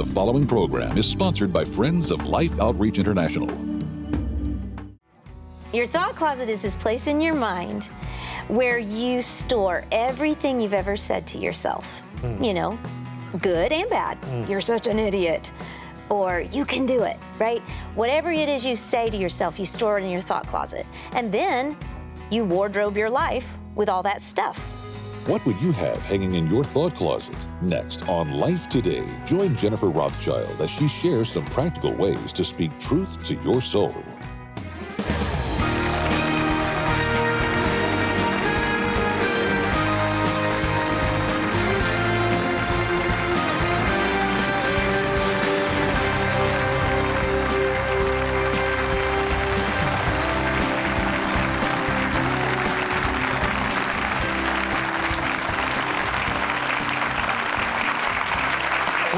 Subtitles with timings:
[0.00, 3.46] The following program is sponsored by Friends of Life Outreach International.
[5.74, 7.84] Your thought closet is this place in your mind
[8.48, 11.84] where you store everything you've ever said to yourself.
[12.22, 12.42] Hmm.
[12.42, 12.78] You know,
[13.42, 14.16] good and bad.
[14.24, 14.50] Hmm.
[14.50, 15.52] You're such an idiot.
[16.08, 17.60] Or you can do it, right?
[17.94, 20.86] Whatever it is you say to yourself, you store it in your thought closet.
[21.12, 21.76] And then
[22.30, 24.58] you wardrobe your life with all that stuff.
[25.26, 27.36] What would you have hanging in your thought closet?
[27.60, 32.76] Next on Life Today, join Jennifer Rothschild as she shares some practical ways to speak
[32.78, 33.94] truth to your soul.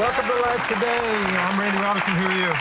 [0.02, 0.98] Welcome to Life Today.
[0.98, 2.14] I'm Randy Robison.
[2.14, 2.52] Who are you?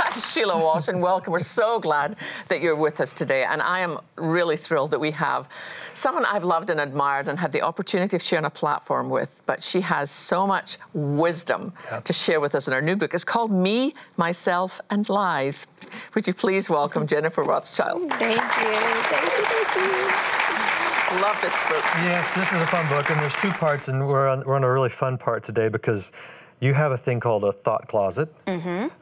[0.00, 1.30] I'm Sheila Walsh, and welcome.
[1.30, 2.16] We're so glad
[2.48, 3.44] that you're with us today.
[3.44, 5.46] And I am really thrilled that we have
[5.92, 9.42] someone I've loved and admired and had the opportunity of sharing a platform with.
[9.44, 13.12] But she has so much wisdom to share with us in her new book.
[13.12, 15.66] It's called Me, Myself, and Lies.
[16.14, 18.10] Would you please welcome Jennifer Rothschild?
[18.12, 18.40] Thank you.
[18.40, 19.44] Thank you.
[19.44, 21.20] Thank you.
[21.20, 21.84] Love this book.
[22.04, 24.64] Yes, this is a fun book, and there's two parts, and we're on, we're on
[24.64, 26.12] a really fun part today because
[26.60, 28.32] you have a thing called a thought closet,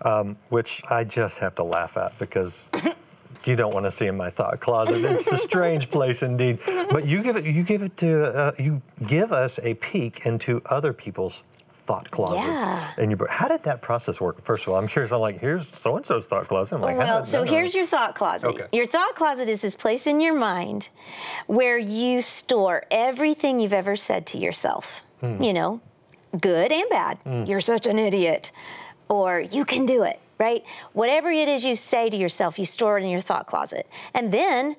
[0.03, 2.65] um, which I just have to laugh at because
[3.45, 5.05] you don't want to see in my thought closet.
[5.05, 6.61] It's a strange place indeed.
[6.91, 10.63] But you give it, you give it to, uh, you give us a peek into
[10.67, 11.43] other people's
[11.89, 12.63] thought closets.
[12.63, 12.91] Yeah.
[12.99, 14.45] And you, how did that process work?
[14.45, 15.11] First of all, I'm curious.
[15.11, 16.77] I'm like, here's so and so's thought closet.
[16.77, 18.47] I'm like, well, so here's your thought closet.
[18.49, 18.67] Okay.
[18.73, 20.89] Your thought closet is this place in your mind
[21.47, 25.01] where you store everything you've ever said to yourself.
[25.21, 25.43] Hmm.
[25.43, 25.81] You know,
[26.41, 27.19] good and bad.
[27.25, 27.49] Mm.
[27.49, 28.53] You're such an idiot.
[29.09, 30.63] Or you can do it, right?
[30.93, 33.89] Whatever it is you say to yourself, you store it in your thought closet.
[34.13, 34.77] And then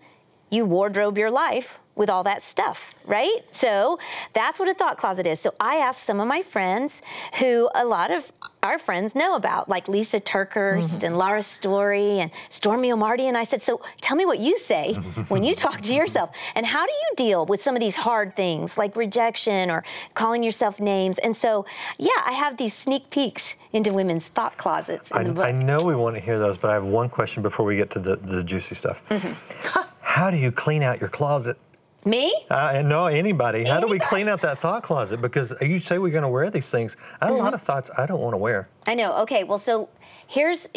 [0.50, 3.42] you wardrobe your life with all that stuff, right?
[3.52, 4.00] So
[4.32, 5.42] that's what a thought closet is.
[5.42, 7.02] So I asked some of my friends
[7.40, 8.32] who a lot of
[8.64, 13.28] our friends know about, like Lysa TerKeurst and Laura Story and Stormie Omartian.
[13.28, 14.94] And I said, So tell me what you say
[15.28, 16.32] when you talk to yourself.
[16.56, 20.42] And how do you deal with some of these hard things like rejection or calling
[20.42, 21.18] yourself names?
[21.18, 21.66] And so,
[21.98, 25.46] yeah, I have these sneak peeks into women's thought closets in I, the book.
[25.46, 27.92] I know we want to hear those, but I have one question before we get
[27.92, 29.08] to the, the juicy stuff.
[29.10, 29.82] Mm-hmm.
[30.10, 31.56] How do you clean out your closet?
[32.04, 32.34] me?
[32.50, 33.64] Uh, no, anybody.
[33.66, 35.22] How do we clean out that thought closet?
[35.22, 36.98] Because you say we're going to wear these things.
[37.22, 37.44] I have a Mm-hmm.
[37.44, 38.68] lot of thoughts I don't want to wear.
[38.88, 39.14] I know.
[39.24, 39.90] Okay, well, so
[40.28, 40.68] here's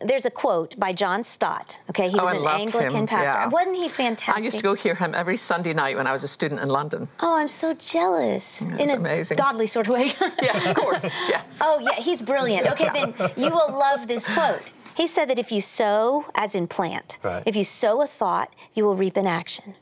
[0.00, 1.76] there's a quote by John Stott.
[1.90, 3.38] Okay, he Oh, was I an loved Anglican him, pastor.
[3.40, 3.48] yeah.
[3.48, 4.40] Wasn't he fantastic?
[4.42, 6.68] I used to go hear him every Sunday night when I was a student in
[6.68, 7.08] London.
[7.20, 8.60] Oh, I'm so jealous.
[8.62, 9.36] In it's a amazing.
[9.36, 10.12] godly sort of way.
[10.42, 11.60] Yeah, of course, yes.
[11.62, 12.66] oh yeah, he's brilliant.
[12.72, 14.62] Okay, then you will love this quote.
[14.96, 17.42] He said that if you sow, as in plant, Right.
[17.46, 19.74] if you sow a thought, you will reap an action.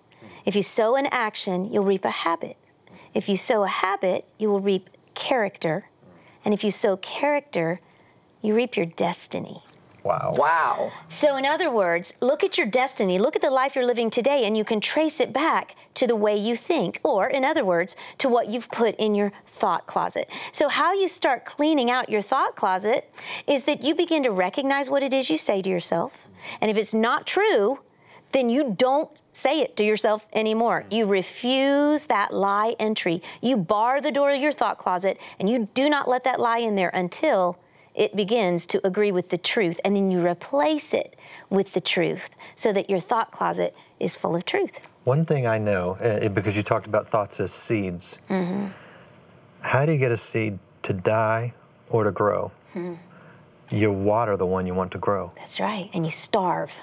[0.44, 2.56] If you sow an action, you'll reap a habit.
[3.14, 5.90] If you sow a habit, you will reap character.
[6.44, 7.80] And if you sow character,
[8.40, 9.62] you reap your destiny.
[10.02, 10.34] Wow.
[10.36, 10.92] Wow.
[11.08, 14.44] So, in other words, look at your destiny, look at the life you're living today,
[14.44, 17.94] and you can trace it back to the way you think, or, in other words,
[18.18, 20.28] to what you've put in your thought closet.
[20.50, 23.12] So, how you start cleaning out your thought closet
[23.46, 26.26] is that you begin to recognize what it is you say to yourself.
[26.60, 27.80] And if it's not true,
[28.32, 30.84] then you don't say it to yourself anymore.
[30.88, 30.96] Mm.
[30.96, 33.22] You refuse that lie entry.
[33.40, 36.58] You bar the door of your thought closet, and you do not let that lie
[36.58, 37.58] in there until
[37.94, 41.14] it begins to agree with the truth, and then you replace it
[41.50, 44.80] with the truth so that your thought closet is full of truth.
[45.04, 48.66] One thing I know, uh, because you talked about thoughts as seeds, Mm-hmm.
[49.62, 51.52] how do you get a seed to die
[51.90, 52.52] or to grow?
[52.72, 52.94] Hmm.
[53.70, 55.32] You water the one you want to grow.
[55.36, 55.88] That's right.
[55.94, 56.74] And you starve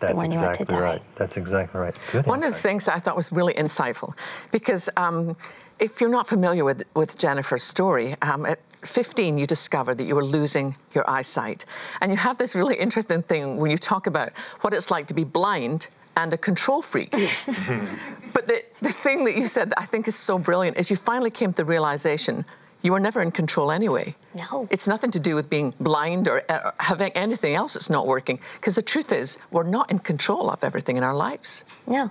[0.00, 0.80] That's the one you want to exactly die.
[0.82, 1.02] right.
[1.16, 1.94] That's exactly right.
[2.12, 2.26] Good.
[2.26, 4.12] One of the things I thought was really insightful,
[4.52, 5.36] because um,
[5.78, 10.14] if you're not familiar with, with Jennifer's story, um, at 15 you discovered that you
[10.14, 11.64] were losing your eyesight.
[12.00, 15.14] And you have this really interesting thing when you talk about what it's like to
[15.14, 17.10] be blind and a control freak.
[18.32, 20.96] but the, the thing that you said that I think is so brilliant is you
[20.96, 22.44] finally came to the realization
[22.82, 24.14] you were never in control anyway.
[24.36, 24.68] No.
[24.70, 28.38] It's nothing to do with being blind or uh, having anything else that's not working.
[28.54, 31.64] Because the truth is, we're not in control of everything in our lives.
[31.86, 32.10] No.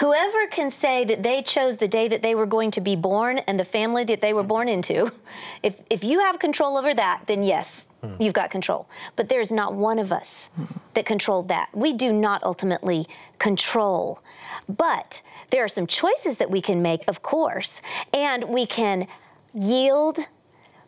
[0.00, 3.38] Whoever can say that they chose the day that they were going to be born
[3.38, 5.12] and the family that they were born into,
[5.62, 7.88] if, if you have control over that, then yes,
[8.18, 8.88] you've got control.
[9.14, 10.50] But there is not one of us
[10.94, 11.68] that controlled that.
[11.72, 13.06] We do not ultimately
[13.38, 14.20] control.
[14.68, 17.80] But there are some choices that we can make, of course,
[18.12, 19.06] and we can
[19.54, 20.18] yield,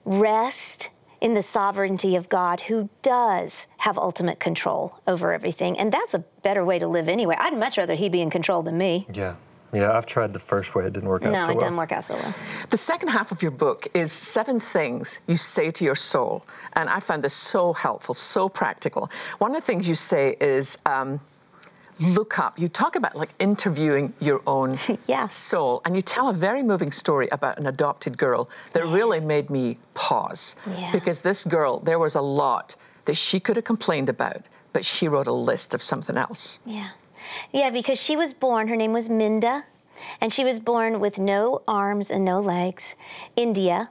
[0.05, 0.91] rest,
[1.23, 5.79] in the sovereignty of God who does have ultimate control over everything.
[5.79, 7.37] And that's a better way to live anyway.
[7.39, 9.07] I'd much rather he be in control than me.
[9.13, 9.37] Yeah.
[9.73, 10.85] Yeah, I've tried the first way.
[10.85, 11.47] It didn't work out No, so well.
[11.47, 11.61] No, it well.
[11.61, 12.35] doesn't work out so well.
[12.69, 16.45] The second half of your book is seven things you say to your soul.
[16.75, 19.09] And I found this so helpful, so practical.
[19.39, 21.21] One of the things you say is um,
[22.01, 22.59] look up.
[22.59, 25.29] You talk about like interviewing your own Yeah.
[25.29, 25.83] soul.
[25.85, 29.79] And you tell a very moving story about an adopted girl that really made me
[29.95, 30.57] pause.
[30.67, 30.91] Yeah.
[30.93, 32.75] Because this girl, there was a lot
[33.05, 34.43] that she could have complained about,
[34.73, 36.59] but she wrote a list of something else.
[36.65, 36.91] Yeah.
[37.53, 39.65] Yeah, because she was born, her name was Minda,
[40.21, 42.95] and she was born with no arms and no legs,
[43.37, 43.91] India.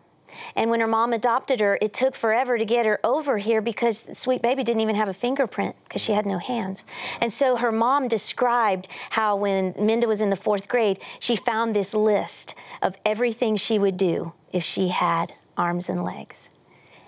[0.55, 4.01] And when her mom adopted her, it took forever to get her over here because
[4.01, 6.83] the sweet baby didn't even have a fingerprint because she had no hands.
[7.19, 11.75] And so her mom described how when Minda was in the fourth grade, she found
[11.75, 16.49] this list of everything she would do if she had arms and legs.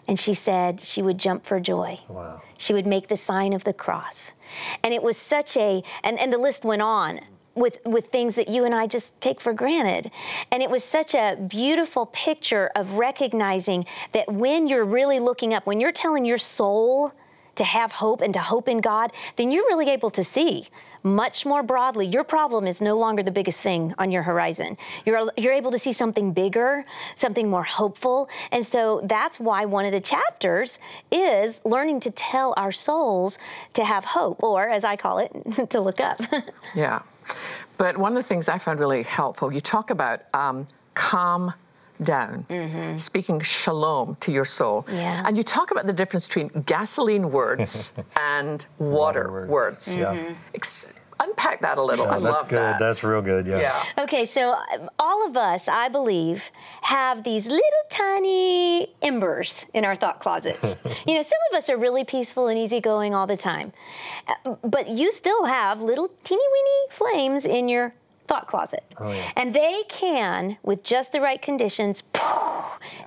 [0.08, 2.02] And she said she would jump for joy.
[2.10, 2.42] Wow.
[2.58, 4.34] She would make the sign of the cross.
[4.84, 7.22] And it was such a, and, and the list went on
[7.56, 10.12] with, with things that you and I just take for granted.
[10.52, 15.66] And it was such a beautiful picture of recognizing that when you're really looking up,
[15.66, 17.14] when you're telling your soul
[17.56, 20.68] to have hope and to hope in God, then you're really able to see
[21.04, 22.08] much more broadly.
[22.08, 24.78] Your problem is no longer the biggest thing on your horizon.
[25.06, 26.86] You're, you're able to see something bigger,
[27.16, 28.30] something more hopeful.
[28.52, 30.80] And so that's why one of the chapters
[31.12, 33.38] is learning to tell our souls
[33.74, 35.32] to have hope, or as I call it,
[35.70, 36.22] to look up.
[36.76, 37.02] Yeah.
[37.78, 41.54] But one of the things I found really helpful, you talk about um, calm
[42.02, 42.46] down,
[42.98, 44.86] speaking shalom to your soul.
[44.92, 45.24] Yeah.
[45.26, 49.50] And you talk about the difference between gasoline words and water, Water words.
[49.50, 49.98] words.
[49.98, 50.34] Yeah.
[50.56, 50.94] Ex-
[51.24, 52.06] unpack that a little.
[52.08, 52.58] I Oh, that's love good.
[52.60, 52.80] that.
[52.80, 53.46] That's real good.
[53.48, 53.60] Yeah.
[53.60, 54.04] Yeah.
[54.04, 56.44] Okay, so um, all of us, I believe,
[56.84, 60.78] have these little tiny embers in our thought closets.
[61.08, 63.74] you know, some of us are really peaceful and easygoing all the time,
[64.28, 67.94] Uh, but you still have little teeny weeny flames in your
[68.28, 68.84] thought closet.
[69.00, 69.32] Oh, yeah.
[69.36, 72.02] And they can, with just the right conditions,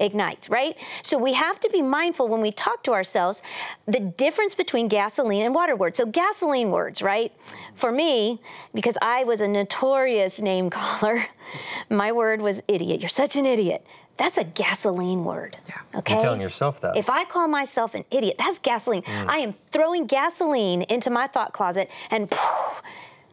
[0.00, 0.76] ignite, right?
[1.02, 3.43] So we have to be mindful when we talk to ourselves
[3.87, 5.99] the difference between gasoline and water words.
[5.99, 7.32] So gasoline words, right?
[7.75, 8.40] For me,
[8.75, 11.26] because I was a notorious name caller,
[11.90, 13.00] my word was idiot.
[13.00, 13.84] You're such an idiot.
[14.17, 15.58] That's a gasoline word.
[15.69, 15.75] Yeah.
[15.96, 16.14] Okay.
[16.14, 16.96] You're telling yourself that.
[16.96, 19.02] If I call myself an idiot, that's gasoline.
[19.02, 19.29] Mm.
[19.29, 22.32] I am throwing gasoline into my thought closet and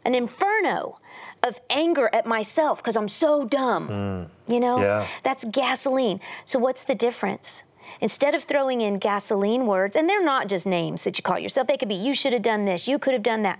[0.05, 0.99] an inferno
[1.43, 3.87] of anger at myself because I'm so dumb.
[3.89, 4.53] Mm.
[4.53, 4.79] You know?
[4.79, 5.07] Yeah.
[5.23, 6.19] That's gasoline.
[6.45, 7.63] So what's the difference?
[8.01, 11.67] Instead of throwing in gasoline words, and they're not just names that you call yourself,
[11.67, 13.59] they could be you should have done this, you could have done that.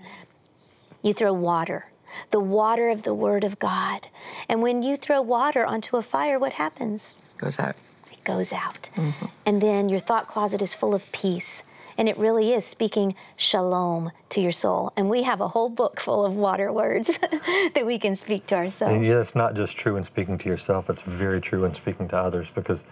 [1.02, 1.88] You throw water,
[2.32, 4.08] the water of the Word of God.
[4.48, 7.14] And when you throw water onto a fire, what happens?
[7.38, 7.76] Goes out.
[8.12, 8.90] it goes out.
[8.96, 9.26] Mm-hmm.
[9.46, 11.64] And then your thought closet is full of peace.
[11.98, 14.94] And it really is speaking shalom to your soul.
[14.96, 17.18] And we have a whole book full of water words
[17.76, 18.96] that we can speak to ourselves.
[18.96, 22.08] And yeah, it's not just true in speaking to yourself, it's very true in speaking
[22.10, 22.86] to others because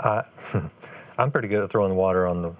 [0.00, 0.24] I,
[1.18, 2.54] I'm pretty good at throwing water on the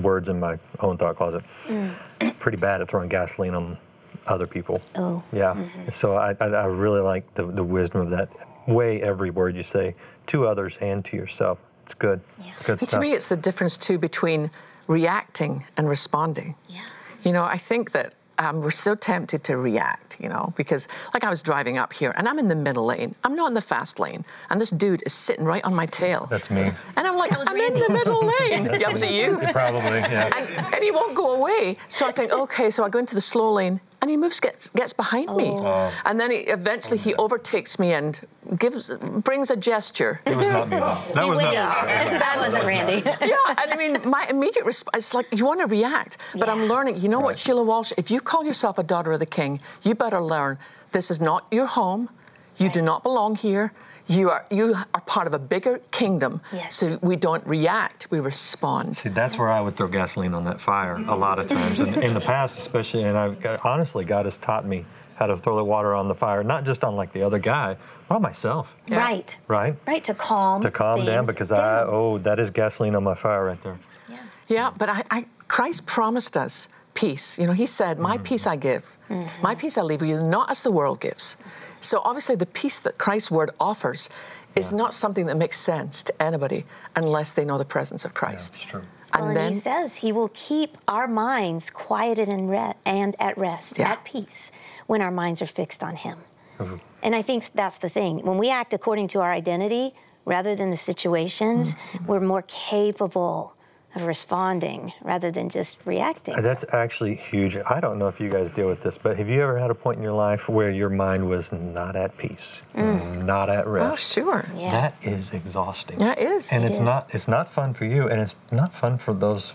[0.00, 1.44] words in my own thought closet.
[1.66, 2.38] Mm.
[2.38, 3.78] Pretty bad at throwing gasoline on
[4.26, 4.80] other people.
[4.96, 5.22] Oh.
[5.32, 5.54] Yeah.
[5.54, 5.90] Mm-hmm.
[5.90, 8.28] So I, I, I really like the, the wisdom of that.
[8.66, 9.94] Weigh every word you say
[10.26, 11.58] to others and to yourself.
[11.82, 12.20] It's good.
[12.38, 12.52] Yeah.
[12.52, 14.50] It's good And to me, it's the difference too between
[14.90, 16.56] reacting and responding.
[16.68, 16.80] Yeah.
[17.22, 21.22] You know, I think that um, we're so tempted to react, you know, because like
[21.22, 23.14] I was driving up here and I'm in the middle lane.
[23.22, 24.24] I'm not in the fast lane.
[24.48, 26.26] And this dude is sitting right on my tail.
[26.28, 26.72] That's me.
[26.96, 28.80] and I'm like, I'm in the middle lane.
[28.80, 29.38] yeah, was it you?
[29.52, 30.36] Probably, yeah.
[30.36, 31.76] and, and he won't go away.
[31.88, 34.70] So I think, okay, so I go into the slow lane, and he moves, gets
[34.70, 35.66] gets behind me, Oh.
[35.66, 38.20] Um, and then he eventually he overtakes me and
[38.58, 38.90] gives
[39.28, 40.20] brings a gesture.
[40.26, 40.76] It was not me.
[40.76, 40.98] though.
[41.14, 42.18] That was not me.
[42.18, 43.02] that wasn't Randy.
[43.04, 46.66] yeah, and I mean, my immediate response is like, you want to react, but I'm
[46.66, 47.00] learning.
[47.00, 47.92] You know what, Sheila Walsh?
[47.96, 50.58] If you call yourself a daughter of the King, you better learn
[50.92, 52.08] this is not your home.
[52.56, 53.72] You do not belong here.
[54.10, 56.40] You are you are part of a bigger kingdom.
[56.52, 56.74] Yes.
[56.74, 58.96] So we don't react, we respond.
[58.96, 61.78] See, that's where I would throw gasoline on that fire a lot of times.
[61.78, 65.36] And in the past, especially, and I've got- honestly, God has taught me how to
[65.36, 67.76] throw the water on the fire, not just on like the other guy,
[68.08, 68.96] but on myself, Yeah.
[68.96, 69.36] Right.
[69.46, 69.76] right?
[69.86, 70.60] Right, to calm.
[70.62, 73.78] To calm down things because I, oh, that is gasoline on my fire right there.
[74.08, 74.16] Yeah.
[74.48, 77.38] Yeah, but I, I, Christ promised us peace.
[77.38, 78.24] You know, He said, "My mm.
[78.24, 79.42] peace I give, mm-hmm.
[79.42, 81.36] my peace I leave with you, not as the world gives."
[81.80, 84.08] So obviously, the peace that Christ's word offers
[84.56, 86.64] is not something that makes sense to anybody
[86.96, 88.52] unless they know the presence of Christ.
[88.52, 88.82] That's true.
[89.12, 93.36] And Well, then, he says he will keep our minds quieted and, re- and at
[93.36, 93.92] rest, Yeah.
[93.92, 94.52] at peace,
[94.86, 96.18] when our minds are fixed on him.
[96.58, 96.76] Mm-hmm.
[97.02, 98.24] And I think that's the thing.
[98.24, 99.94] When we act according to our identity,
[100.24, 103.54] rather than the situations, we're more capable
[103.94, 106.34] of responding rather than just reacting.
[106.34, 107.56] Uh, that's actually huge.
[107.68, 109.74] I don't know if you guys deal with this, but have you ever had a
[109.74, 113.24] point in your life where your mind was not at peace, mm.
[113.24, 114.18] not at oh, rest?
[114.18, 114.46] Oh, sure.
[114.56, 114.70] Yeah.
[114.70, 115.98] That is exhausting.
[115.98, 116.52] That is.
[116.52, 116.82] And It it's is.
[116.82, 119.54] not it's not fun for you, and it's not fun for those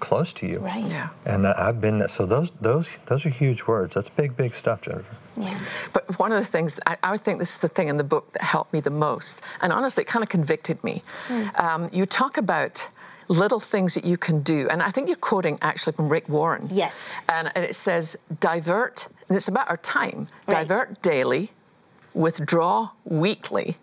[0.00, 0.60] close to you.
[0.60, 0.84] Right.
[0.84, 1.08] Yeah.
[1.24, 2.08] And I- I've been there.
[2.08, 3.94] So those those those are huge words.
[3.94, 5.16] That's big big stuff, Jennifer.
[5.40, 5.58] Yeah.
[5.92, 8.32] But one of the things, I, I think this is the thing in the book
[8.32, 11.02] that helped me the most, and honestly, it kind of convicted me.
[11.28, 11.44] Hmm.
[11.56, 12.88] Um, you talk about
[13.28, 16.68] little things that you can do, and I think you're quoting actually from Rick Warren.
[16.70, 17.12] Yes.
[17.28, 20.66] And, and it says, divert, and it's about our time, Right.
[20.66, 21.50] divert daily,
[22.14, 23.76] withdraw weekly,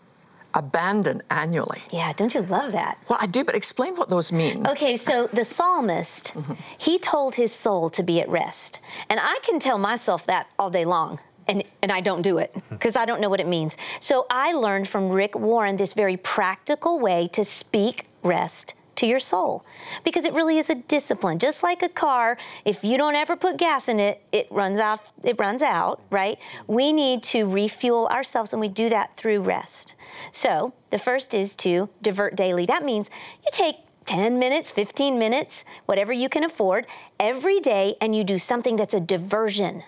[0.54, 1.82] abandon annually.
[1.92, 3.00] Yeah, don't you love that?
[3.10, 4.68] Well, I do, but explain what those mean.
[4.68, 6.54] Okay, so the psalmist, mm-hmm.
[6.78, 8.80] he told his soul to be at rest.
[9.10, 11.20] And I can tell myself that all day long.
[11.48, 13.76] And, and I don't do it because I don't know what it means.
[14.00, 19.20] So I learned from Rick Warren this very practical way to speak rest to your
[19.20, 19.66] soul.
[20.04, 21.40] Because it really is a discipline.
[21.40, 25.02] Just like a car if you don't ever put gas in it it runs out
[25.24, 26.38] it runs out right?
[26.68, 29.96] We need to refuel ourselves and we do that through rest.
[30.32, 32.66] So the first is to divert daily.
[32.66, 33.10] That means
[33.44, 36.86] you take 10 minutes 15 minutes whatever you can afford
[37.20, 39.84] every day and you do something that's a diversion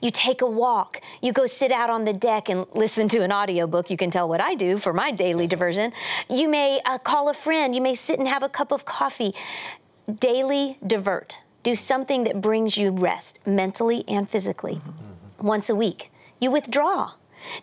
[0.00, 3.32] you take a walk, you go sit out on the deck and listen to an
[3.32, 3.90] audiobook.
[3.90, 5.92] You can tell what I do for my daily diversion.
[6.28, 9.34] You may uh, call a friend, you may sit and have a cup of coffee.
[10.18, 11.38] Daily divert.
[11.62, 14.90] Do something that brings you rest mentally and physically mm-hmm.
[14.90, 15.46] Mm-hmm.
[15.46, 16.10] once a week.
[16.40, 17.12] You withdraw.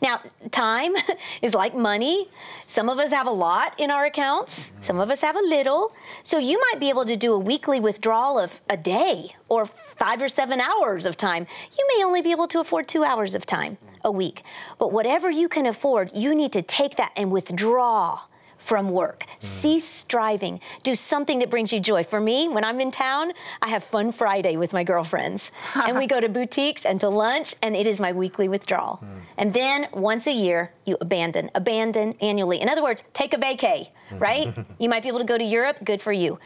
[0.02, 0.94] Now, time
[1.42, 2.30] is like money.
[2.66, 4.82] Some of us have a lot in our accounts, mm-hmm.
[4.82, 5.94] some of us have a little.
[6.24, 10.22] So you might be able to do a weekly withdrawal of a day or five
[10.22, 11.46] or seven hours of time.
[11.78, 14.44] You may only be able to afford two hours of time a week.
[14.80, 18.22] But whatever you can afford, you need to take that and withdraw
[18.58, 19.26] from work.
[19.40, 20.60] Cease striving.
[20.84, 22.04] Do something that brings you joy.
[22.04, 25.52] For me, when I'm in town, I have Fun Friday with my girlfriends.
[25.76, 28.98] and we go to boutiques and to lunch, and it is my weekly withdrawal.
[28.98, 29.20] Hmm.
[29.38, 31.50] And then once a year, you abandon.
[31.56, 32.60] Abandon annually.
[32.62, 34.54] In other words, take a vacay, right?
[34.80, 36.38] you might be able to go to Europe, good for you.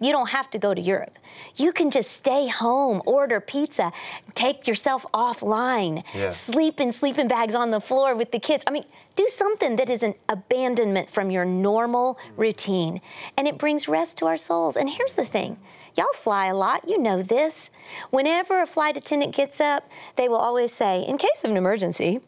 [0.00, 1.18] You don't have to go to Europe.
[1.56, 3.92] You can just stay home, order pizza,
[4.34, 6.30] take yourself offline, Yeah.
[6.30, 8.62] sleep in sleeping bags on the floor with the kids.
[8.66, 8.84] I mean,
[9.16, 13.00] do something that is an abandonment from your normal routine.
[13.36, 14.76] And it brings rest to our souls.
[14.76, 15.58] And here's the thing
[15.96, 17.70] y'all fly a lot, you know this.
[18.10, 22.20] Whenever a flight attendant gets up, they will always say, in case of an emergency,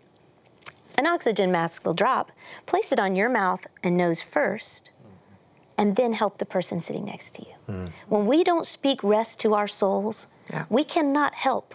[0.99, 2.33] an oxygen mask will drop.
[2.67, 4.91] Place it on your mouth and nose first,
[5.81, 7.55] and then help the person sitting next to you.
[8.09, 10.65] When we don't speak rest to our souls, Yeah.
[10.69, 11.75] we cannot help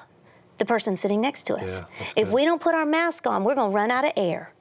[0.60, 1.72] the person sitting next to us.
[1.80, 1.86] Yeah,
[2.22, 2.34] if good.
[2.38, 4.52] we don't put our mask on, we're going to run out of air.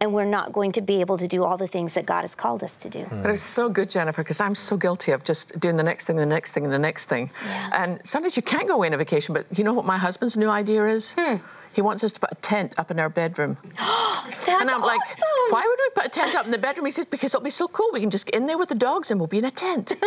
[0.00, 2.34] And we're not going to be able to do all the things that God has
[2.34, 3.06] called us to do.
[3.22, 6.16] But it's so good, Jennifer, because I'm so guilty of just doing the next thing,
[6.16, 7.30] the next thing, and the next thing.
[7.46, 7.70] Yeah.
[7.80, 10.36] And sometimes you can't go away on a vacation, but you know what my husband's
[10.36, 11.14] new idea is?
[11.18, 11.36] Hmm.
[11.80, 13.56] He wants us to put a tent up in our bedroom.
[14.46, 15.24] And I'm like, awesome.
[15.48, 16.84] why would we put a tent up in the bedroom?
[16.84, 17.88] He says, because it'll be so cool.
[17.92, 19.92] We can just get in there with the dogs and we'll be in a tent.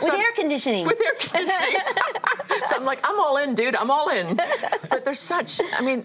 [0.00, 0.86] With air conditioning.
[0.86, 1.80] With air conditioning.
[2.64, 3.76] so I'm like, I'm all in, dude.
[3.76, 4.36] I'm all in.
[4.90, 6.04] But there's such, I mean,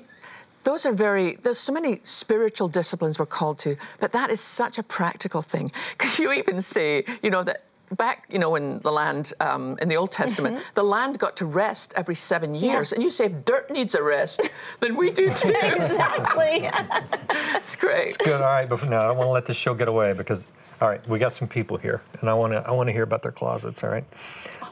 [0.63, 4.77] those are very, there's so many spiritual disciplines we're called to, but that is such
[4.77, 5.71] a practical thing.
[5.91, 7.63] Because you even say, you know, that
[7.95, 11.45] back, you know, in the land, um, in the Old Testament, the land got to
[11.45, 12.91] rest every seven years.
[12.91, 15.50] And you say, if dirt needs a rest, then we do too.
[15.63, 16.69] exactly.
[17.53, 18.07] That's great.
[18.07, 18.33] It's good.
[18.35, 20.47] All right, but now I don't want to let this show get away because,
[20.81, 23.03] all right, we got some people here, and I want to I want to hear
[23.03, 23.83] about their closets.
[23.83, 24.05] All right,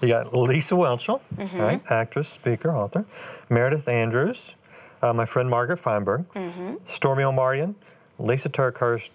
[0.02, 1.60] you got Lisa Whelchel, Mm-hmm.
[1.60, 3.06] all right, actress, speaker, author.
[3.50, 4.56] Meredith Andrews,
[5.02, 6.76] uh, my friend Margaret Feinberg, Mm-hmm.
[6.86, 7.76] Stormie Omartian,
[8.20, 9.12] Lysa TerKeurst.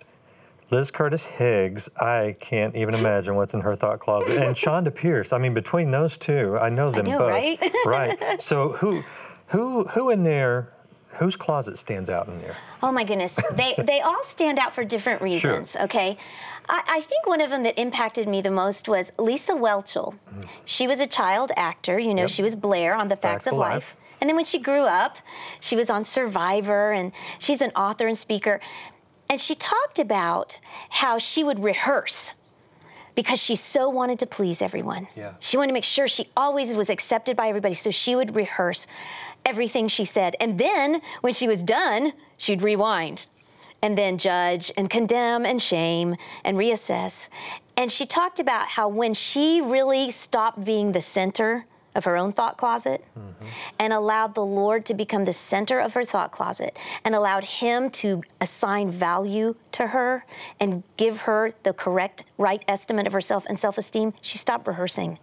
[0.71, 4.39] Liz Curtis Higgs, I can't even imagine what's in her thought closet.
[4.39, 5.33] And Chonda Pierce.
[5.33, 7.31] I mean, between those two, I know them know, both.
[7.31, 7.59] right?
[7.87, 8.41] right.
[8.43, 9.03] So who,
[9.49, 10.73] who, who in there,
[11.19, 12.57] whose closet stands out in there?
[12.83, 13.37] Oh my goodness.
[13.55, 16.19] They they all stand out for different reasons, okay?
[16.69, 20.15] I, I think one of them that impacted me the most was Lisa Whelchel.
[20.35, 20.45] Mm.
[20.65, 22.31] She was a child actor, you know, Yep.
[22.31, 23.73] she was Blair on The Facts, Facts of of Life.
[23.73, 23.97] Life.
[24.21, 25.19] And then when she grew up,
[25.61, 28.61] she was on Survivor and she's an author and speaker.
[29.29, 30.59] And she talked about
[30.91, 32.35] how she would rehearse
[33.15, 35.09] because she so wanted to please everyone.
[35.17, 35.33] Yeah.
[35.41, 37.75] She wanted to make sure she always was accepted by everybody.
[37.75, 38.87] So she would rehearse
[39.45, 40.37] everything she said.
[40.39, 43.27] And then when she was done, she'd rewind
[43.83, 47.29] and then judge and condemn and shame and reassess.
[47.77, 52.33] And she talked about how when she really stopped being the center of her own
[52.33, 53.47] thought closet Mm-hmm.
[53.79, 57.91] and allowed the Lord to become the center of her thought closet and allowed Him
[58.03, 60.25] to assign value to her
[60.61, 65.19] and give her the correct, right estimate of herself and self esteem, she stopped rehearsing.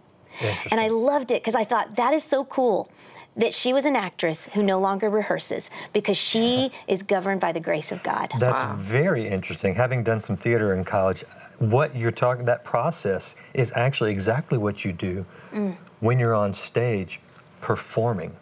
[0.70, 2.90] And I loved it because I thought that is so cool
[3.36, 7.58] that she was an actress who no longer rehearses because she is governed by the
[7.60, 8.30] grace of God.
[8.38, 9.74] That's very interesting.
[9.74, 11.22] Having done some theater in college,
[11.58, 15.76] what you're talking that process is actually exactly what you do Mm.
[16.04, 17.20] When you're on stage
[17.60, 18.32] performing.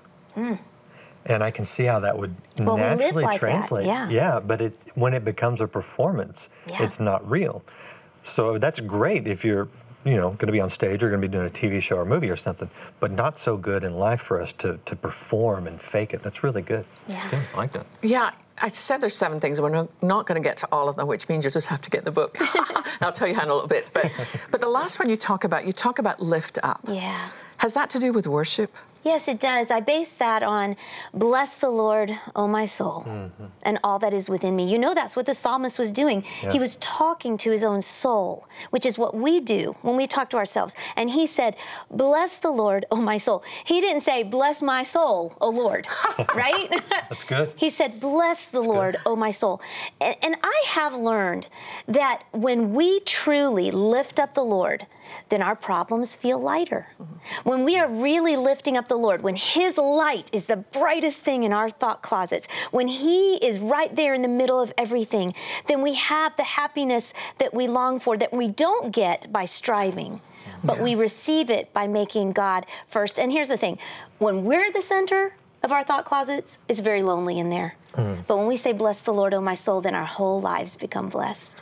[1.24, 2.66] And I can see how that would Mm.
[2.66, 3.86] Well, naturally like that, translate.
[3.86, 4.40] yeah.
[4.40, 6.82] but it when it becomes a performance, Yeah.
[6.84, 7.62] it's not real.
[8.22, 9.68] So that's great if you're
[10.04, 11.96] you know going to be on stage or going to be doing a TV show
[11.96, 15.66] or movie or something, but not so good in life for us to to perform
[15.68, 16.22] and fake it.
[16.24, 16.84] That's really good.
[17.06, 17.30] That's Yeah.
[17.30, 17.42] good.
[17.54, 17.86] I like that.
[18.02, 19.58] Yeah, I said there's seven things.
[19.58, 21.80] and We're not going to get to all of them, which means you just have
[21.82, 22.36] to get the book.
[23.00, 23.86] I'll tell you how in a little bit.
[23.94, 24.10] But,
[24.50, 26.80] but the last one you talk about, you talk about lift up.
[26.88, 27.28] Yeah.
[27.62, 28.74] Has that to do with worship?
[29.04, 29.70] Yes, it does.
[29.70, 30.76] I base that on
[31.14, 33.44] bless the Lord, O my soul, mm-hmm.
[33.62, 34.68] and all that is within me.
[34.68, 36.24] You know, that's what the psalmist was doing.
[36.42, 36.50] Yeah.
[36.50, 40.28] He was talking to his own soul, which is what we do when we talk
[40.30, 40.74] to ourselves.
[40.96, 41.54] And he said,
[41.88, 43.44] Bless the Lord, O my soul.
[43.64, 45.86] He didn't say, Bless my soul, O Lord,
[46.34, 46.68] right?
[46.90, 47.52] That's good.
[47.56, 49.62] He said, Bless the Lord, O my soul.
[50.00, 51.46] And, and I have learned
[51.86, 54.88] that when we truly lift up the Lord,
[55.28, 56.88] then our problems feel lighter.
[57.44, 61.44] When we are really lifting up the Lord, when His light is the brightest thing
[61.44, 65.34] in our thought closets, when He is right there in the middle of everything,
[65.68, 70.20] then we have the happiness that we long for that we don't get by striving.
[70.64, 73.18] But we receive it by making God first.
[73.18, 73.78] And here's the thing
[74.18, 77.76] when we're the center of our thought closets, it's very lonely in there.
[77.94, 78.22] Mm-hmm.
[78.26, 81.08] But when we say, Bless the Lord, O my soul, then our whole lives become
[81.08, 81.60] blessed.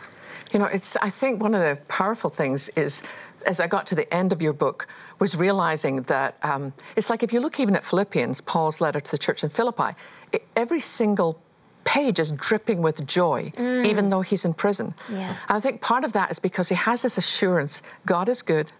[0.52, 0.96] You know, it's.
[0.96, 3.02] I think one of the powerful things is,
[3.46, 4.88] as I got to the end of your book,
[5.18, 9.10] was realizing that um, it's like if you look even at Philippians, Paul's letter to
[9.10, 9.94] the church in Philippi,
[10.32, 11.40] it, every single
[11.84, 14.94] page is dripping with joy, even though he's in prison.
[15.08, 15.36] Yeah.
[15.48, 18.72] And I think part of that is because he has this assurance: God is good,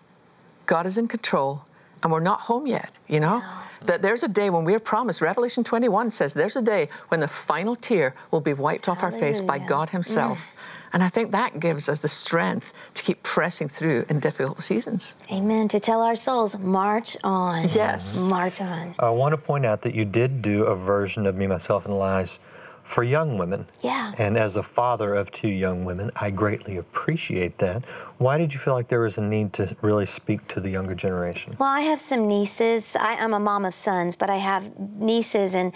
[0.66, 1.64] God is in control,
[2.02, 2.98] and we're not home yet.
[3.08, 3.42] You know.
[3.86, 7.28] That there's a day when we're promised, Revelation 21 says there's a day when the
[7.28, 10.52] final tear will be wiped off our face by God Himself.
[10.92, 15.16] And I think that gives us the strength to keep pressing through in difficult seasons.
[15.30, 15.68] Amen.
[15.68, 17.68] To tell our souls, march on.
[17.68, 18.28] Yes.
[18.28, 18.94] March on.
[18.98, 21.98] I want to point out that you did do a version of Me, Myself, and
[21.98, 22.40] Lies
[22.82, 23.66] for young women.
[23.82, 24.12] Yeah.
[24.18, 27.84] And as a father of two young women, I greatly appreciate that.
[28.18, 30.94] Why did you feel like there was a need to really speak to the younger
[30.94, 31.54] generation?
[31.58, 32.96] Well, I have some nieces.
[32.96, 35.72] I, I'm a mom of sons, but I have nieces, and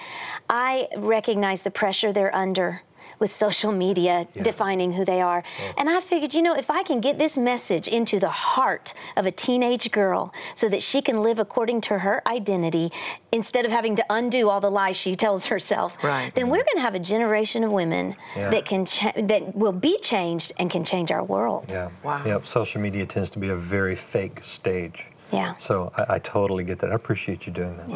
[0.49, 2.83] I recognize the pressure they're under
[3.19, 4.43] with social media Yeah.
[4.43, 5.43] defining who they are.
[5.45, 5.73] Oh.
[5.79, 9.27] And I figured, you know, if I can get this message into the heart of
[9.27, 12.91] a teenage girl so that she can live according to her identity
[13.33, 16.35] instead of having to undo all the lies she tells herself, Right.
[16.35, 18.51] then we're going to have a generation of women Yeah.
[18.51, 21.67] that can cha- that will be changed and can change our world.
[21.71, 21.89] Yeah.
[22.03, 22.23] Wow.
[22.25, 22.47] Yep.
[22.47, 25.07] Social media tends to be a very fake stage.
[25.35, 25.57] Yeah.
[25.57, 26.91] So I, I totally get that.
[26.93, 27.89] I appreciate you doing that.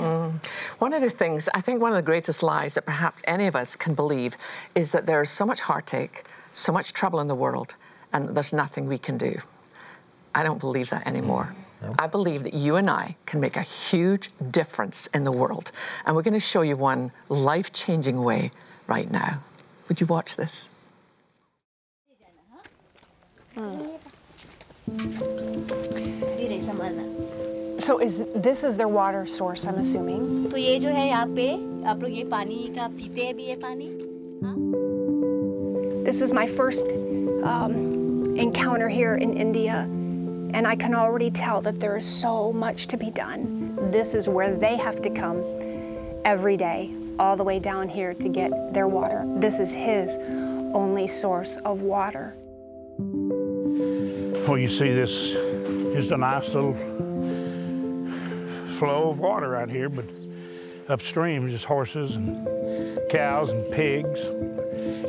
[0.79, 3.55] One of the things, I think one of the greatest lies that perhaps any of
[3.55, 4.37] us can believe
[4.74, 7.77] is that there's so much heartache, so much trouble in the world,
[8.12, 9.38] and there's nothing we can do.
[10.35, 11.55] I don't believe that anymore.
[11.81, 11.94] Mm.
[11.98, 15.70] I believe that you and I can make a huge difference in the world.
[16.05, 18.51] And we're going to show you one life changing way
[18.87, 19.40] right now.
[19.88, 20.70] Would you watch this?
[23.57, 23.98] Mm.
[27.80, 29.65] So is this is their water source?
[29.65, 30.49] I'm assuming.
[30.52, 31.47] तो ये जो है यहाँ पे
[31.89, 33.89] आप लोग ये पानी का पीते हैं भी ये पानी
[36.06, 36.86] This is my first
[37.43, 39.88] um, encounter here in India,
[40.54, 43.78] and I can already tell that there is so much to be done.
[43.91, 45.41] This is where they have to come
[46.26, 49.23] every day, all the way down here to get their water.
[49.38, 50.17] This is his
[50.73, 52.36] only source of water.
[54.45, 55.34] Well, you see this
[55.93, 56.73] just a nice little
[58.79, 60.05] flow of water out here, but
[60.88, 62.47] upstream is just horses and
[63.11, 64.25] cows and pigs.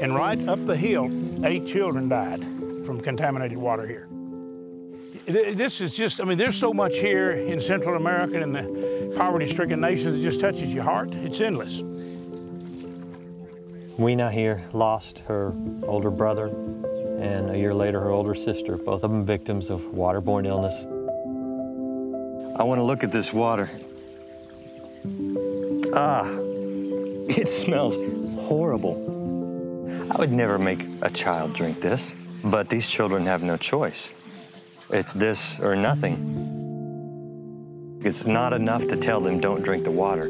[0.02, 1.10] And right up the hill,
[1.46, 2.42] eight children died
[2.86, 4.08] from contaminated water here.
[5.28, 9.46] This is just, I mean, there's so much here in Central America and the poverty
[9.46, 11.10] stricken nations, it just touches your heart.
[11.12, 11.82] It's endless.
[14.00, 15.54] Weena here lost her
[15.84, 20.48] older brother, and a year later, her older sister, both of them victims of waterborne
[20.48, 20.88] illness.
[22.60, 23.70] I want to look at this water.
[25.94, 26.26] Ah,
[27.30, 27.96] it smells
[28.48, 30.12] horrible.
[30.12, 34.12] I would never make a child drink this, but these children have no choice.
[34.90, 36.18] It's this or nothing.
[38.04, 40.28] It's not enough to tell them don't drink the water.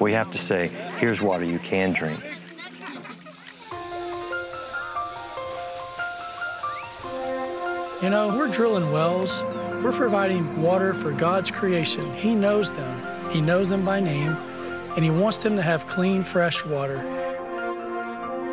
[0.00, 2.24] We have to say, here's water you can drink.
[8.02, 9.42] You know, we're drilling wells.
[9.82, 12.12] We're providing water for God's creation.
[12.14, 13.30] He knows them.
[13.30, 14.36] He knows them by name,
[14.94, 16.98] and He wants them to have clean, fresh water.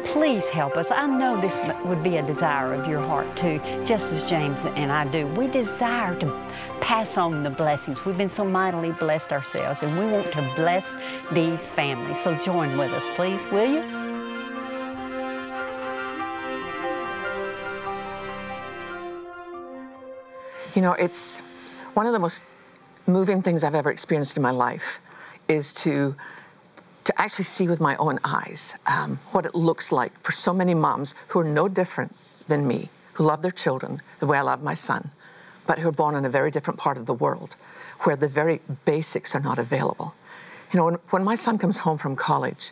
[0.06, 0.90] Please help us.
[0.90, 4.90] I know this would be a desire of your heart too, just as James and
[4.90, 5.28] I do.
[5.36, 6.28] We desire to
[6.80, 8.06] pass on the blessings.
[8.06, 10.90] We've been so mightily blessed ourselves, and we want to bless
[11.34, 12.24] these families.
[12.24, 13.97] So join with us, please, will you?
[20.78, 21.40] You know, it's
[21.96, 22.44] one of the most
[23.08, 25.00] moving things I've ever experienced in my life
[25.48, 26.16] is to
[27.06, 30.76] to actually see with my own eyes um, what it looks like for so many
[30.76, 32.16] moms who are no different
[32.48, 35.10] than me, who love their children the way I love my son,
[35.66, 37.56] but who are born in a very different part of the world
[38.02, 40.14] where the very basics are not available.
[40.72, 42.72] You know, when, when my son comes home from college,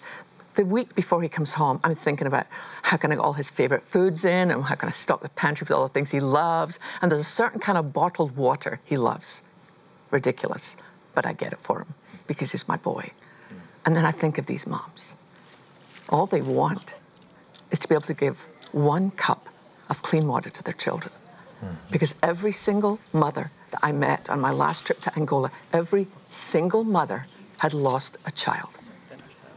[0.55, 2.47] the week before he comes home, I'm thinking about
[2.83, 5.29] how can I get all his favorite foods in and how can I stock the
[5.29, 6.79] pantry with all the things he loves.
[7.01, 9.43] And there's a certain kind of bottled water he loves.
[10.11, 10.77] Ridiculous,
[11.13, 11.93] but I get it for him
[12.27, 13.11] because he's my boy.
[13.85, 15.15] And then I think of these moms.
[16.09, 16.95] All they want
[17.71, 19.49] is to be able to give one cup
[19.89, 21.13] of clean water to their children.
[21.63, 21.75] Mm-hmm.
[21.91, 26.83] Because every single mother that I met on my last trip to Angola, every single
[26.83, 28.79] mother had lost a child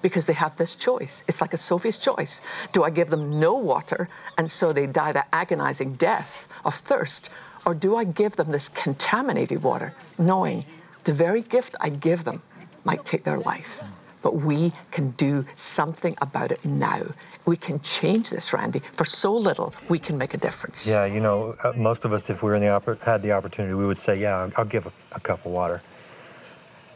[0.02, 1.24] because they have this choice.
[1.28, 2.40] It's like a Sophie's choice.
[2.72, 7.30] Do I give them no water and so they die the agonizing death of thirst?
[7.66, 10.64] Or do I give them this contaminated water, knowing
[11.04, 12.42] the very gift I give them
[12.84, 13.82] might take their life?
[14.22, 17.02] But we can do something about it now.
[17.44, 18.80] We can change this, Randy.
[18.92, 20.88] For so little, we can make a difference.
[20.90, 23.74] Yeah, you know, uh, most of us, if we were in the had the opportunity,
[23.74, 25.82] we would say, "Yeah, I'll, I'll give a, a cup of water."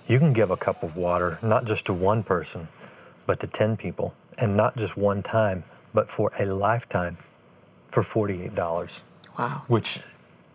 [0.06, 2.68] You can give a cup of water not just to one person,
[3.32, 5.64] but to 10 people, and not just one time,
[5.94, 7.16] but for a lifetime
[7.88, 9.00] for $48.
[9.38, 9.62] Wow.
[9.68, 10.00] Which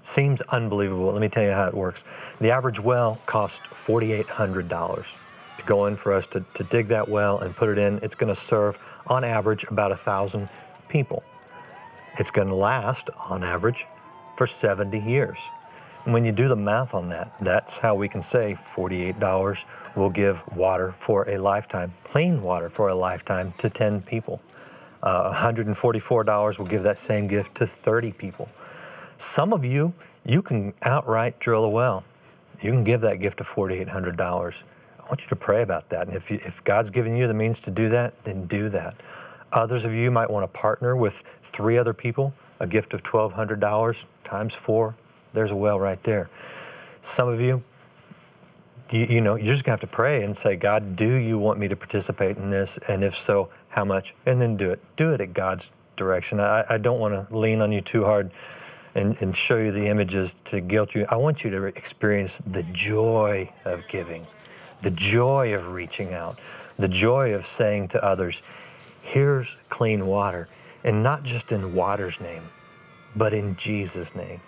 [0.03, 1.11] seems unbelievable.
[1.11, 2.05] Let me tell you how it works.
[2.39, 5.17] The average well costs $4,800
[5.57, 7.97] to go in for us to, to dig that well and put it in.
[8.03, 10.47] It's going to serve, on average, about a 1,000
[10.87, 11.23] people.
[12.19, 13.87] It's going to last, on average,
[14.35, 15.49] for 70 years.
[16.08, 20.10] And when you do the math on that, that's how we can say $48 will
[20.10, 24.41] give water for a lifetime, clean water for a lifetime to 10 people.
[25.04, 28.48] Uh, $144 will give that same gift to 30 people.
[29.17, 29.93] Some of you,
[30.26, 32.06] you can outright drill a well.
[32.62, 34.63] You can give that gift of $4,800.
[34.98, 36.08] I want you to pray about that.
[36.08, 38.96] And if, you, if God's given you the means to do that, then do that.
[39.52, 44.06] Others of you might want to partner with three other people, a gift of $1,200
[44.24, 44.96] times four,
[45.38, 46.30] there's a well right there.
[47.00, 47.63] Some of you,
[48.89, 51.60] you, you know, you're just gonna have to pray and say, God, do you want
[51.60, 52.80] me to participate in this?
[52.89, 54.15] And if so, how much?
[54.26, 54.80] And then do it.
[54.95, 56.39] Do it at God's direction.
[56.39, 58.32] I, I don't want to lean on you too hard
[58.95, 61.06] and, and show you the images to guilt you.
[61.08, 64.26] I want you to experience the joy of giving,
[64.82, 66.39] the joy of reaching out,
[66.78, 68.41] the joy of saying to others,
[69.04, 70.47] here's clean water.
[70.84, 72.43] And not just in water's name,
[73.15, 74.41] but in Jesus' name.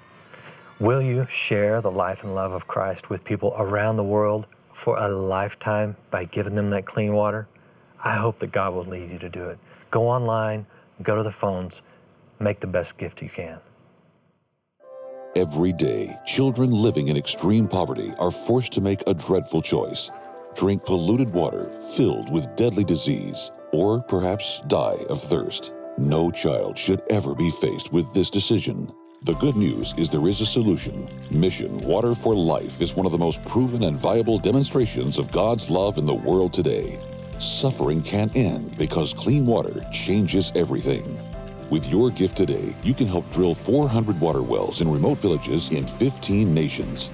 [0.79, 4.97] Will you share the life and love of Christ with people around the world for
[4.97, 7.49] a lifetime by giving them that clean water?
[8.01, 9.59] I hope that God will lead you to do it.
[9.91, 10.67] Go online,
[11.03, 11.81] go to the phones,
[12.39, 13.59] make the best gift you can.
[15.35, 20.09] Every day, children living in extreme poverty are forced to make a dreadful choice
[20.55, 25.73] drink polluted water filled with deadly disease, or perhaps die of thirst.
[25.97, 28.91] No child should ever be faced with this decision.
[29.23, 31.09] The good news is there is a solution.
[31.29, 35.69] Mission Water for Life is one of the most proven and viable demonstrations of God's
[35.69, 36.97] love in the world today.
[37.37, 41.19] Suffering can't end because clean water changes everything.
[41.69, 45.85] With your gift today, you can help drill 400 water wells in remote villages in
[45.85, 47.09] 15 nations.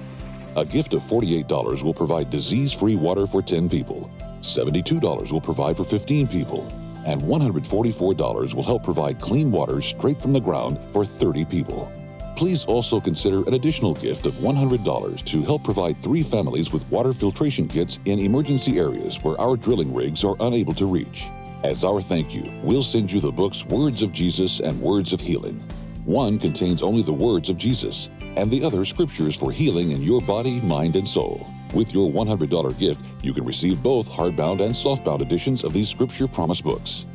[0.54, 4.08] A gift of $48 will provide disease free water for 10 people,
[4.42, 6.72] $72 will provide for 15 people,
[7.04, 11.92] and $144 will help provide clean water straight from the ground for 30 people.
[12.36, 17.14] Please also consider an additional gift of $100 to help provide three families with water
[17.14, 21.30] filtration kits in emergency areas where our drilling rigs are unable to reach.
[21.64, 25.20] As our thank you, we'll send you the books Words of Jesus and Words of
[25.20, 25.66] Healing.
[26.04, 30.20] One contains only the words of Jesus, and the other scriptures for healing in your
[30.20, 31.46] body, mind, and soul.
[31.72, 36.28] With your $100 gift, you can receive both hardbound and softbound editions of these scripture
[36.28, 37.06] promise books.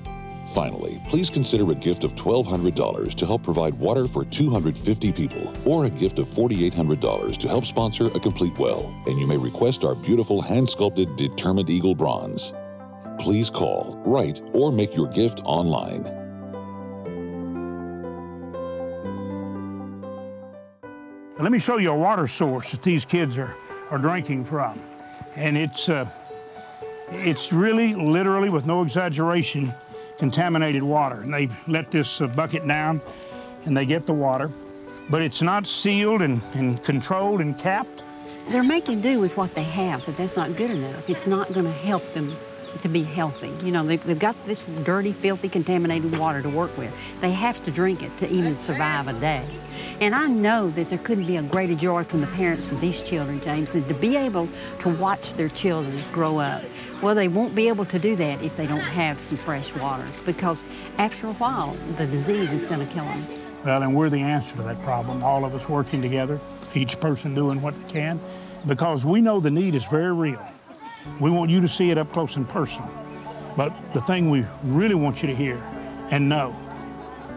[0.53, 5.85] Finally, please consider a gift of $1,200 to help provide water for 250 people, or
[5.85, 9.95] a gift of $4,800 to help sponsor a complete well, and you may request our
[9.95, 12.51] beautiful hand sculpted Determined Eagle bronze.
[13.17, 16.03] Please call, write, or make your gift online.
[21.39, 23.55] Let me show you a water source that these kids are,
[23.89, 24.79] are drinking from.
[25.35, 26.09] And it's, uh,
[27.09, 29.73] it's really, literally, with no exaggeration,
[30.21, 31.15] contaminated water.
[31.21, 33.01] And they let this uh, bucket down
[33.65, 34.51] and they get the water.
[35.09, 38.03] But it's not sealed and, and controlled and capped.
[38.49, 41.09] They're making do with what they have, but that's not good enough.
[41.09, 42.37] It's not going to help them
[42.79, 43.53] to be healthy.
[43.63, 46.93] You know, they've, they've got this dirty, filthy, contaminated water to work with.
[47.19, 49.45] They have to drink it to even survive a day.
[49.99, 53.01] And I know that there couldn't be a greater joy from the parents of these
[53.01, 56.63] children, James, than to be able to watch their children grow up.
[57.01, 60.07] Well, they won't be able to do that if they don't have some fresh water
[60.25, 60.63] because
[60.97, 63.27] after a while, the disease is going to kill them.
[63.63, 66.39] Well, and we're the answer to that problem, all of us working together,
[66.73, 68.19] each person doing what they can,
[68.65, 70.43] because we know the need is very real.
[71.19, 72.91] We want you to see it up close and personal.
[73.57, 75.57] But the thing we really want you to hear
[76.09, 76.55] and know,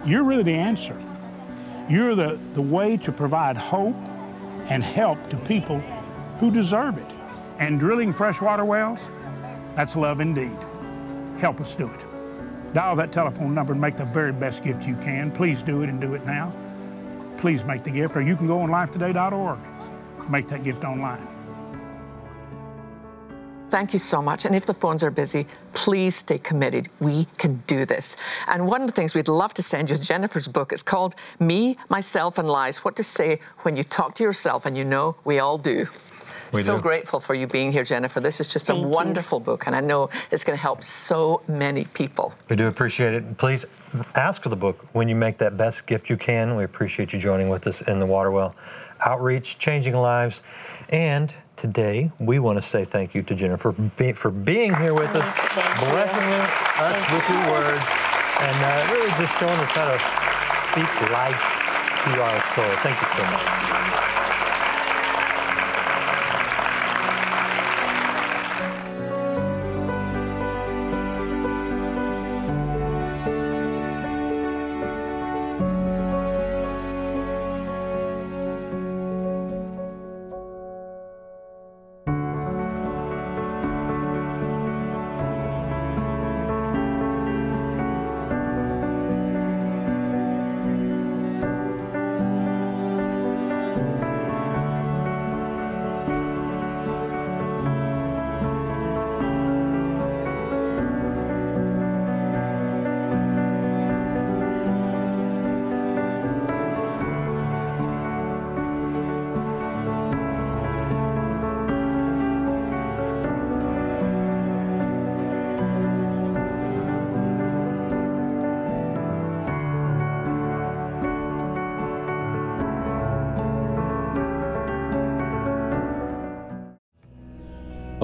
[0.04, 1.00] you're really the answer.
[1.88, 3.96] You're the, the way to provide hope
[4.68, 5.80] and help to people
[6.38, 7.06] who deserve it.
[7.58, 9.10] And drilling freshwater wells,
[9.74, 10.56] that's love indeed.
[11.38, 12.04] Help us do it.
[12.72, 15.30] Dial that telephone number and make the very best gift you can.
[15.30, 16.52] Please do it and do it now.
[17.36, 19.58] Please make the gift, or you can go on lifetoday.org.
[20.30, 21.33] Make that gift online.
[23.74, 24.44] Thank you so much.
[24.44, 26.88] And if the phones are busy, please stay committed.
[27.00, 28.16] We can do this.
[28.46, 30.72] And one of the things we'd love to send you is Jennifer's book.
[30.72, 34.78] It's called Me, Myself, and Lies What to Say When You Talk to Yourself, and
[34.78, 35.88] you know we all do.
[36.52, 36.82] We so do.
[36.82, 38.20] grateful for you being here, Jennifer.
[38.20, 38.90] This is just a Thank you.
[38.90, 42.32] wonderful book, and I know it's going to help so many people.
[42.48, 43.38] We do appreciate it.
[43.38, 43.66] Please
[44.14, 46.54] ask for the book when you make that best gift you can.
[46.54, 48.54] We appreciate you joining with us in the Waterwell
[49.04, 50.44] Outreach, Changing Lives.
[50.90, 55.14] And today, we want to say thank you to Jennifer be- for being here with
[55.14, 55.86] us, Thank you.
[55.90, 56.22] blessing
[56.82, 57.84] us with your words,
[58.40, 59.98] and uh, really just showing us how to
[60.68, 61.40] speak life
[62.04, 62.70] to our soul.
[62.82, 64.03] Thank you so much.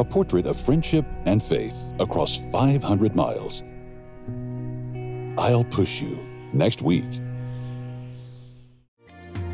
[0.01, 3.63] A portrait of friendship and faith across 500 miles.
[5.37, 7.21] I'll Push You, next week.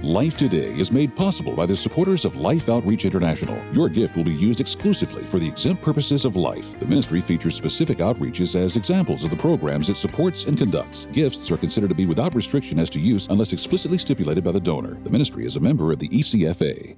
[0.04, 3.61] Life Today is made possible by the supporters of Life Outreach International.
[3.72, 6.78] Your gift will be used exclusively for the exempt purposes of life.
[6.78, 11.06] The ministry features specific outreaches as examples of the programs it supports and conducts.
[11.06, 14.61] Gifts are considered to be without restriction as to use unless explicitly stipulated by the
[14.61, 14.94] donor.
[15.02, 16.94] The ministry is a member of the ECFA.